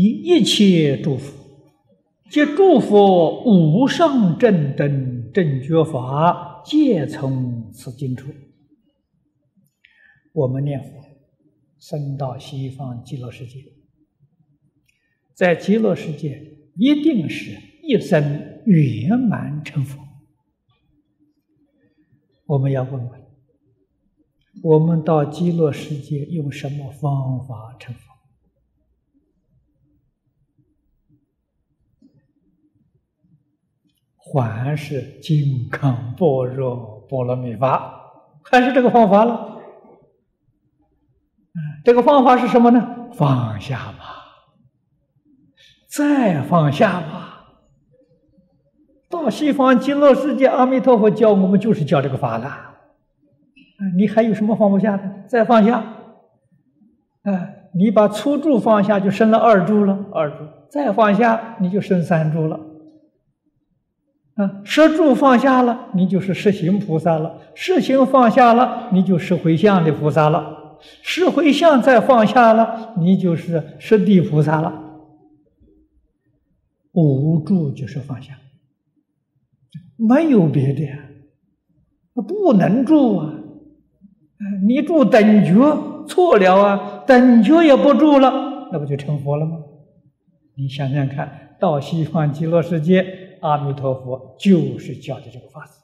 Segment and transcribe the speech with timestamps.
[0.00, 1.34] 以一切诸佛，
[2.30, 8.32] 皆诸佛无上正等正觉法，皆从此经出。
[10.32, 10.88] 我们念佛，
[11.80, 13.64] 生到西方极乐世界，
[15.34, 16.40] 在极乐世界
[16.76, 18.22] 一定是一生
[18.66, 20.00] 圆满成佛。
[22.46, 23.20] 我们要问问，
[24.62, 28.07] 我们到极乐世界用什么方法成佛？
[34.32, 36.76] 还是金刚般若
[37.08, 37.94] 波罗蜜法？
[38.42, 39.56] 还是这个方法了？
[41.84, 43.08] 这个方法是什么呢？
[43.12, 44.04] 放下吧，
[45.88, 47.24] 再放下吧。
[49.08, 52.76] 到西方极乐世界，阿弥陀佛教我们就是教这个法了。
[53.96, 55.24] 你还有什么放不下的？
[55.26, 55.78] 再放下。
[57.22, 60.06] 啊，你把初柱放下，就生了二柱了。
[60.12, 60.36] 二柱
[60.70, 62.60] 再放下，你就生三柱了。
[64.38, 67.40] 啊，十住放下了，你就是十行菩萨了。
[67.54, 70.78] 十行放下了，你就是回向的菩萨了。
[71.02, 74.84] 十回向再放下了，你就是十地菩萨了。
[76.92, 78.38] 无住就是放下，
[79.96, 80.98] 没有别的呀，
[82.14, 83.34] 不能住啊！
[84.66, 89.58] 你住等觉错了啊，等觉也不住了，那不就成佛了吗？
[90.56, 93.04] 你想想看，到西方极乐世界，
[93.40, 95.82] 阿弥陀佛就是教的这个法子。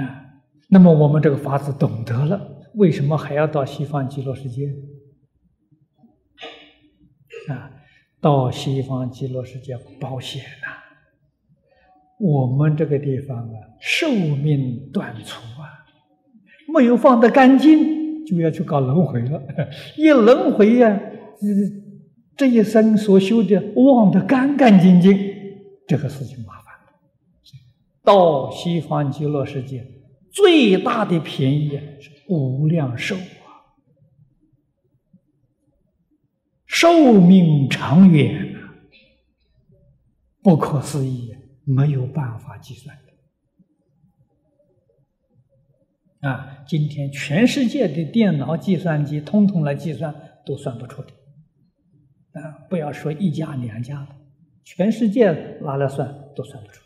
[0.00, 4.74] 啊，那么我们这个法子懂得了，为什么还要到西方极乐世界？
[7.48, 7.70] 啊，
[8.20, 10.82] 到西方极乐世界保险呐！
[12.18, 15.86] 我们这个地方啊，寿命短促啊，
[16.74, 19.40] 没有放得干净，就要去搞轮回了。
[19.96, 21.00] 一轮回呀，
[21.40, 21.46] 这
[22.36, 25.18] 这一生所修的忘得干干净净，
[25.86, 26.74] 这个事情麻烦。
[28.02, 29.86] 到西方极乐世界，
[30.30, 31.70] 最大的便宜
[32.00, 33.66] 是无量寿啊，
[36.66, 38.74] 寿命长远啊，
[40.42, 42.96] 不可思议，没有办法计算
[46.20, 46.64] 的啊！
[46.68, 50.14] 今天全世界的电脑、计算机通通来计算，
[50.44, 51.08] 都算不出的
[52.40, 52.66] 啊！
[52.68, 54.08] 不要说一家两家了，
[54.62, 55.30] 全世界
[55.62, 56.82] 拿来算都算不出。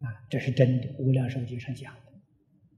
[0.00, 1.92] 啊，这是真的，《无量寿经》上讲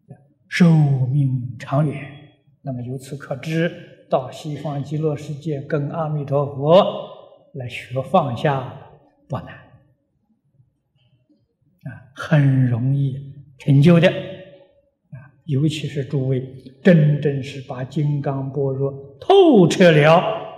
[0.08, 0.16] 的，
[0.48, 0.70] 寿
[1.06, 2.18] 命长远。
[2.62, 6.84] 那么由此可知，到西方极乐世界跟阿弥陀佛
[7.54, 8.72] 来学放下
[9.28, 9.48] 不难，
[11.84, 14.08] 啊，很容易成就的。
[14.08, 15.16] 啊，
[15.46, 16.40] 尤其是诸位
[16.84, 20.51] 真正是把金刚般若透彻了，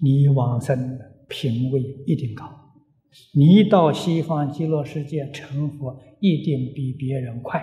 [0.00, 2.74] 你往生品位一定高。
[3.32, 7.60] 你到西方极乐世界成佛，一定比别人快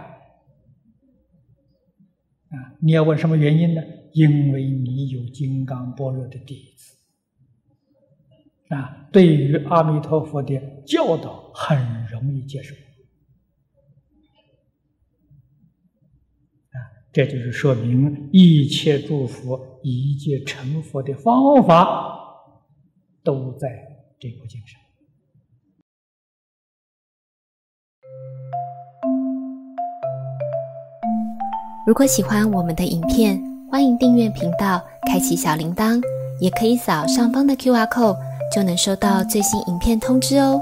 [2.49, 2.75] 啊！
[2.81, 3.81] 你要问什么原因呢？
[4.11, 6.95] 因为你有金刚般若的弟子
[8.73, 12.73] 啊，对于阿弥陀佛的教导很容易接受
[16.71, 16.77] 啊！
[17.13, 22.17] 这就是说明一切诸佛一切成佛的方法
[23.23, 23.69] 都在
[24.19, 24.81] 这部经上。
[31.85, 36.01] 如果喜欢我们的影片，欢迎订阅频道，开启小铃铛，
[36.41, 38.17] 也可以扫上方的 Q R code，
[38.51, 40.59] 就能收到最新影片通知哦。